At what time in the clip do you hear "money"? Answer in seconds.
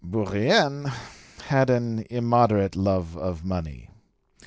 3.45-3.87